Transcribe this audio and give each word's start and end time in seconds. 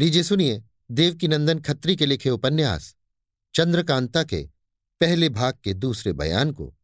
लीजिए 0.00 0.22
सुनिए, 0.22 0.64
देवकीनंदन 0.90 1.60
खत्री 1.60 1.96
के 1.96 2.06
लिखे 2.06 2.30
उपन्यास, 2.30 2.96
चंद्रकांता 3.54 4.24
के 4.24 4.50
पहले 5.00 5.28
भाग 5.28 5.58
के 5.64 5.74
दूसरे 5.74 6.12
बयान 6.12 6.52
को, 6.52 6.76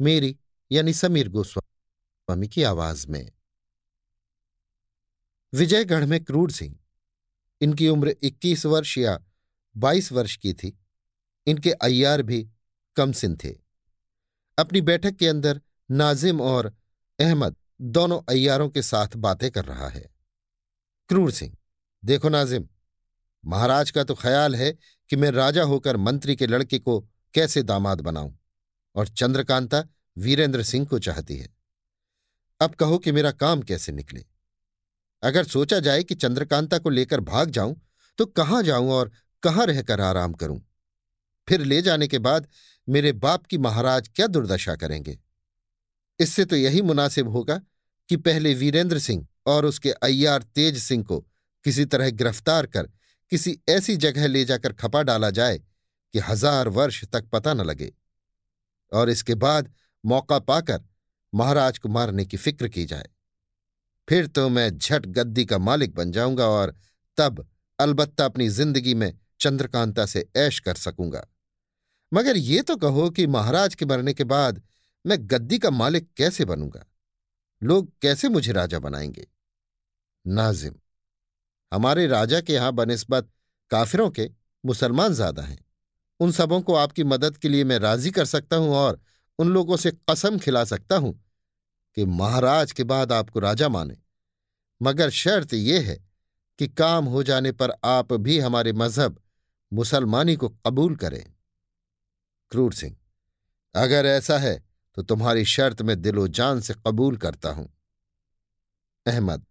मेरी 0.00 0.38
यानी 0.72 0.92
समीर 0.92 1.28
गोस्वामी 1.28 2.48
की 2.48 2.62
आवाज़ 2.62 3.06
में। 3.08 3.32
विजयगढ़ 5.52 6.04
में 6.04 6.24
क्रूर 6.24 6.50
सिंह, 6.50 6.78
इनकी 7.60 7.88
उम्र 7.88 8.08
21 8.08 8.66
वर्ष 8.66 8.98
या 8.98 9.24
22 9.76 10.12
वर्ष 10.12 10.36
की 10.36 10.52
थी, 10.54 10.78
इनके 11.46 11.72
अय्यार 11.72 12.22
भी 12.22 12.50
कमसिन 12.96 13.36
थे। 13.36 13.54
अपनी 14.58 14.80
बैठक 14.80 15.12
के 15.12 15.28
अंदर 15.28 15.60
नाजिम 15.90 16.40
और 16.40 16.76
अहमद 17.20 17.56
दोनों 17.80 18.22
अय्यारों 18.28 18.68
के 18.68 18.82
साथ 18.82 19.08
बातें 19.16 19.50
कर 19.50 19.64
रहा 19.64 19.88
है। 19.88 20.10
क्रूर 21.08 21.32
सिंह 21.32 21.57
देखो 22.02 22.28
नाजिम, 22.28 22.68
महाराज 23.44 23.90
का 23.90 24.02
तो 24.04 24.14
ख्याल 24.14 24.54
है 24.56 24.70
कि 25.10 25.16
मैं 25.16 25.30
राजा 25.30 25.62
होकर 25.62 25.96
मंत्री 25.96 26.36
के 26.36 26.46
लड़के 26.46 26.78
को 26.78 27.00
कैसे 27.34 27.62
दामाद 27.62 28.00
बनाऊँ, 28.00 28.38
और 28.94 29.08
चंद्रकांता 29.08 29.82
वीरेंद्र 30.16 30.62
सिंह 30.62 30.86
को 30.86 30.98
चाहती 30.98 31.36
है। 31.36 31.48
अब 32.60 32.74
कहो 32.74 32.98
कि 32.98 33.12
मेरा 33.12 33.30
काम 33.32 33.62
कैसे 33.62 33.92
निकले? 33.92 34.24
अगर 35.22 35.44
सोचा 35.44 35.78
जाए 35.80 36.02
कि 36.04 36.14
चंद्रकांता 36.14 36.78
को 36.78 36.90
लेकर 36.90 37.20
भाग 37.22 37.50
जाऊँ 37.50 37.76
तो 38.18 38.26
कहाँ 38.26 38.62
जाऊँ 38.62 38.90
और 38.90 39.10
कहाँ 39.42 39.66
रहकर 39.66 40.00
आराम 40.00 40.32
करूँ? 40.32 40.60
फिर 41.48 41.60
ले 41.60 41.80
जाने 41.82 42.08
के 42.08 42.18
बाद 42.18 42.48
मेरे 42.88 43.12
बाप 43.14 43.46
की 43.46 43.58
महाराज 43.58 44.08
क्या 44.08 44.26
दुर्दशा 44.26 44.76
करेंगे? 44.76 45.18
इससे 46.20 46.44
तो 46.44 46.56
यही 46.56 46.82
मुनासिब 46.82 47.28
होगा 47.28 47.60
कि 48.08 48.16
पहले 48.18 48.54
वीरेंद्र 48.54 48.98
सिंह 48.98 49.26
और 49.46 49.66
उसके 49.66 49.90
अय्यार 49.92 50.42
तेज 50.44 50.78
सिंह 50.78 51.04
को 51.04 51.24
किसी 51.68 51.84
तरह 51.84 52.10
गिरफ़्तार 52.10 52.66
कर 52.66 52.88
किसी 53.32 53.58
ऐसी 53.68 53.96
जगह 53.98 54.26
ले 54.26 54.44
जाकर 54.44 54.72
खपा 54.72 55.02
डाला 55.02 55.30
जाए 55.30 55.58
कि 55.58 56.18
हज़ार 56.18 56.68
वर्ष 56.70 57.04
तक 57.04 57.28
पता 57.32 57.52
न 57.54 57.60
लगे। 57.60 57.92
और 58.92 59.10
इसके 59.10 59.34
बाद 59.36 59.72
मौका 60.04 60.38
पाकर 60.40 60.80
महाराज 61.32 61.78
को 61.78 61.88
मारने 61.88 62.24
की 62.24 62.36
फ़िक्र 62.36 62.68
की 62.68 62.84
जाए। 62.84 63.08
फिर 64.08 64.26
तो 64.26 64.48
मैं 64.48 64.70
झट 64.70 65.06
गद्दी 65.08 65.44
का 65.44 65.58
मालिक 65.58 65.94
बन 65.94 66.12
जाऊँगा 66.12 66.46
और 66.46 66.74
तब 67.18 67.46
अलबत्ता 67.78 68.24
अपनी 68.24 68.48
ज़िंदगी 68.50 68.94
में 68.94 69.12
चंद्रकांता 69.40 70.06
से 70.06 70.26
ऐश 70.36 70.60
कर 70.60 70.74
सकूँगा। 70.76 71.26
मगर 72.12 72.36
ये 72.36 72.62
तो 72.62 72.76
कहो 72.78 73.10
कि 73.10 73.26
महाराज 73.28 73.74
के 73.74 73.86
मरने 73.86 74.14
के 74.14 74.24
बाद 74.26 74.62
मैं 75.04 75.18
गद्दी 75.22 75.58
का 75.58 75.70
मालिक 75.72 76.08
कैसे 76.16 76.44
बनूँगा? 76.44 76.84
लोग 77.62 77.92
कैसे 78.02 78.28
मुझे 78.28 78.52
राजा 78.52 78.78
बनाएँगे? 78.78 79.26
नाजिम 80.24 80.74
हमारे 81.72 82.06
राजा 82.06 82.40
के 82.40 82.52
यहाँ 82.52 82.72
बनस्बत 82.72 83.28
काफिरों 83.70 84.08
के 84.10 84.30
मुसलमान 84.64 85.12
ज़्यादा 85.14 85.42
हैं। 85.42 85.58
उन 86.20 86.32
सबों 86.32 86.60
को 86.60 86.74
आपकी 86.74 87.04
मदद 87.04 87.36
के 87.36 87.48
लिए 87.48 87.64
मैं 87.64 87.78
राज़ी 87.78 88.10
कर 88.10 88.24
सकता 88.24 88.56
हूँ 88.56 88.74
और 88.76 89.00
उन 89.38 89.48
लोगों 89.48 89.76
से 89.76 89.90
कसम 90.10 90.38
खिला 90.38 90.64
सकता 90.64 90.96
हूँ 90.96 91.12
कि 91.96 92.04
महाराज 92.04 92.72
के 92.72 92.84
बाद 92.84 93.12
आपको 93.12 93.40
राजा 93.40 93.68
माने। 93.68 93.96
मगर 94.80 95.10
शर्त 95.12 95.54
यह 95.54 95.88
है 95.88 95.96
कि 96.58 96.68
काम 96.68 97.04
हो 97.04 97.22
जाने 97.22 97.52
पर 97.52 97.72
आप 97.86 98.12
भी 98.12 98.38
हमारे 98.38 98.72
मज़हब 98.74 99.20
मुसलमानी 99.72 100.36
को 100.36 100.48
कबूल 100.48 100.96
करें। 100.96 101.24
क्रूर 102.52 102.72
सिंह, 102.72 102.96
अगर 103.74 104.06
ऐसा 104.06 104.38
है 104.38 104.56
तो 104.96 105.02
तुम्हारी 105.02 105.44
शर्त 105.44 105.82
में 105.82 106.00
दिलो 106.02 106.26
जान 106.30 106.60
से 106.60 106.74
कबूल 106.76 107.16
करता 107.16 107.50
हूँ। 107.50 107.68
अहमद 109.06 109.44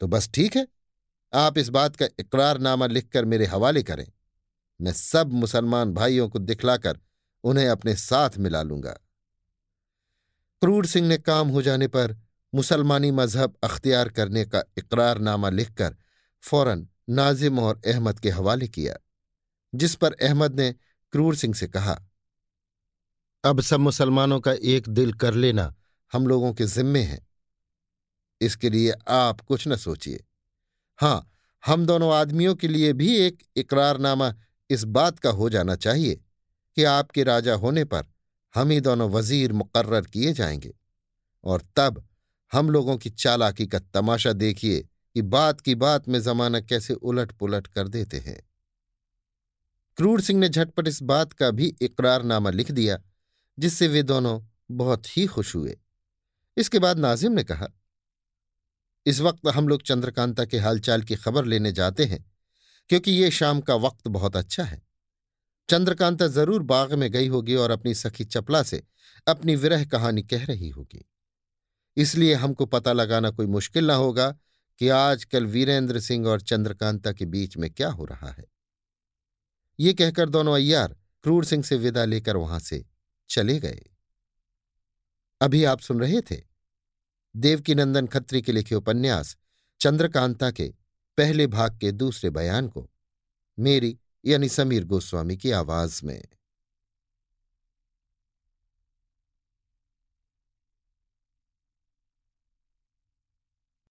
तो 0.00 0.06
बस 0.06 0.30
ठीक 0.34 0.56
है? 0.56 0.66
आप 1.32 1.58
इस 1.58 1.68
बात 1.68 1.96
का 1.96 2.06
इकरारनामा 2.18 2.86
लिखकर 2.86 3.24
मेरे 3.24 3.46
हवाले 3.46 3.82
करें। 3.82 4.06
मैं 4.80 4.92
सब 4.92 5.32
मुसलमान 5.32 5.92
भाइयों 5.92 6.28
को 6.28 6.38
दिखलाकर 6.38 6.98
उन्हें 7.44 7.68
अपने 7.68 7.94
साथ 7.94 8.38
मिला 8.38 8.62
लूँगा। 8.62 8.92
क्रूर 10.62 10.86
सिंह 10.86 11.08
ने 11.08 11.18
काम 11.18 11.48
हो 11.48 11.62
जाने 11.62 11.88
पर 11.88 12.16
मुसलमानी 12.52 13.10
मज़हब 13.10 13.56
अख्तियार 13.64 14.08
करने 14.08 14.44
का 14.44 14.62
इकरारनामा 14.78 15.50
लिखकर 15.50 15.96
फ़ौरन 16.42 16.88
नाजिम 17.08 17.58
और 17.58 17.80
अहमद 17.86 18.18
के 18.20 18.30
हवाले 18.30 18.68
किया, 18.68 18.94
जिस 19.74 19.94
पर 19.94 20.12
अहमद 20.12 20.60
ने 20.60 20.72
क्रूर 21.12 21.36
सिंह 21.36 21.54
से 21.54 21.66
कहा, 21.68 22.00
अब 23.44 23.60
सब 23.60 23.80
मुसलमानों 23.80 24.40
का 24.40 24.52
एक 24.52 24.88
दिल 24.88 25.12
कर 25.12 25.34
लेना 25.34 25.74
हम 26.12 26.26
लोगों 26.26 26.52
के 26.54 26.66
जिम्मे 26.66 27.02
है। 27.02 27.26
इसके 28.40 28.70
लिए 28.70 28.92
आप 29.08 29.40
कुछ 29.40 29.68
न 29.68 29.76
सोचिए। 29.76 30.24
हाँ, 30.98 31.32
हम 31.66 31.86
दोनों 31.86 32.14
आदमियों 32.14 32.54
के 32.54 32.68
लिए 32.68 32.92
भी 32.92 33.16
एक 33.16 33.42
इकरारनामा 33.56 34.34
इस 34.70 34.84
बात 34.84 35.18
का 35.18 35.30
हो 35.30 35.50
जाना 35.50 35.76
चाहिए 35.76 36.20
कि 36.76 36.84
आपके 36.84 37.24
राजा 37.24 37.54
होने 37.54 37.84
पर 37.84 38.02
हम 38.54 38.70
ही 38.70 38.80
दोनों 38.80 39.10
वज़ीर 39.10 39.52
मुकर्र 39.52 40.00
किए 40.00 40.32
जाएँगे। 40.32 40.74
और 41.44 41.62
तब 41.76 42.08
हम 42.52 42.70
लोगों 42.70 42.96
की 42.96 43.10
चालाकी 43.10 43.66
का 43.66 43.78
तमाशा 43.78 44.32
देखिए 44.32 44.80
कि 45.14 45.22
बात 45.22 45.60
की 45.60 45.74
बात 45.74 46.08
में 46.08 46.22
जमाना 46.22 46.60
कैसे 46.60 46.94
उलट 46.94 47.32
पुलट 47.32 47.66
कर 47.66 47.88
देते 47.88 48.18
हैं। 48.18 48.48
क्रूर 49.96 50.20
सिंह 50.20 50.40
ने 50.40 50.48
झटपट 50.48 50.88
इस 50.88 51.02
बात 51.02 51.32
का 51.32 51.50
भी 51.50 51.76
इकरारनामा 51.80 52.50
लिख 52.50 52.70
दिया, 52.70 52.98
जिससे 53.58 53.88
वे 53.88 54.02
दोनों 54.02 54.40
बहुत 54.70 55.16
ही 55.16 55.26
खुश 55.26 55.56
हुए। 55.56 55.78
इसके 56.56 56.78
बाद 56.78 56.98
नाजिम 56.98 57.32
ने 57.32 57.44
कहा 57.44 57.68
इस 59.08 59.20
वक्त 59.20 59.46
हम 59.46 59.68
लोग 59.68 59.82
चंद्रकांता 59.82 60.44
के 60.44 60.58
हालचाल 60.58 61.02
की 61.02 61.16
खबर 61.16 61.44
लेने 61.44 61.72
जाते 61.72 62.04
हैं, 62.04 62.24
क्योंकि 62.90 63.10
ये 63.12 63.30
शाम 63.30 63.60
का 63.60 63.74
वक्त 63.76 64.08
बहुत 64.08 64.36
अच्छा 64.36 64.64
है। 64.64 64.80
चंद्रकांता 65.68 66.26
ज़रूर 66.26 66.62
बाग 66.62 66.92
में 66.94 67.10
गई 67.12 67.28
होगी 67.28 67.54
और 67.54 67.70
अपनी 67.70 67.94
सखी 67.94 68.24
चपला 68.24 68.62
से 68.62 68.82
अपनी 69.26 69.54
विरह 69.56 69.84
कहानी 69.84 70.22
कह 70.22 70.44
रही 70.44 70.68
होगी। 70.68 71.04
इसलिए 71.96 72.34
हमको 72.34 72.66
पता 72.66 72.92
लगाना 72.92 73.30
कोई 73.30 73.46
मुश्किल 73.46 73.86
ना 73.86 73.94
होगा 73.94 74.28
कि 74.80 74.88
आजकल 74.88 75.46
वीरेंद्र 75.46 76.00
सिंह 76.00 76.26
और 76.26 76.40
चंद्रकांता 76.40 77.12
के 77.12 77.24
बीच 77.26 77.56
में 77.56 77.70
क्या 77.70 77.88
हो 77.88 78.04
रहा 78.04 78.30
है। 78.30 78.44
ये 79.78 79.92
कहकर 79.94 80.28
दोनों 80.28 80.54
अय्यार 80.54 80.96
क्रूर 81.24 81.44
सिंह 81.44 81.62
से 81.62 81.76
विदा 81.76 82.04
लेकर 82.04 82.36
वहाँ 82.36 82.58
से 82.60 82.84
चले 83.30 83.58
गए। 83.60 83.80
अभी 85.40 85.64
आप 85.64 85.80
सुन 85.80 86.00
रहे 86.00 86.20
थे 86.20 86.47
देवकीनंदन 87.38 88.06
खत्री 88.06 88.42
के 88.42 88.52
लिखे 88.52 88.74
उपन्यास 88.74 89.36
चंद्रकांता 89.80 90.50
के 90.50 90.72
पहले 91.18 91.46
भाग 91.46 91.78
के 91.78 91.92
दूसरे 91.92 92.30
बयान 92.30 92.68
को, 92.68 92.90
मेरी 93.58 93.98
यानी 94.24 94.48
समीर 94.48 94.84
गोस्वामी 94.84 95.36
की 95.36 95.50
आवाज़ 95.50 96.00
में। 96.04 96.24